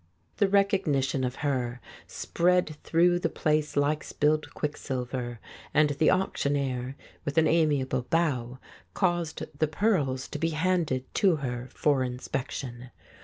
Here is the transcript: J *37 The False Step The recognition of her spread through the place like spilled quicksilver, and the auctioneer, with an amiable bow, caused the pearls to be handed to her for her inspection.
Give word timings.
J 0.01 0.07
*37 0.07 0.07
The 0.07 0.17
False 0.17 0.31
Step 0.31 0.39
The 0.39 0.53
recognition 0.81 1.23
of 1.23 1.35
her 1.35 1.81
spread 2.07 2.75
through 2.83 3.19
the 3.19 3.29
place 3.29 3.77
like 3.77 4.03
spilled 4.03 4.51
quicksilver, 4.55 5.39
and 5.75 5.91
the 5.91 6.09
auctioneer, 6.09 6.95
with 7.23 7.37
an 7.37 7.45
amiable 7.45 8.07
bow, 8.09 8.57
caused 8.95 9.43
the 9.59 9.67
pearls 9.67 10.27
to 10.29 10.39
be 10.39 10.49
handed 10.57 11.05
to 11.13 11.35
her 11.35 11.69
for 11.71 11.99
her 11.99 12.03
inspection. 12.05 12.89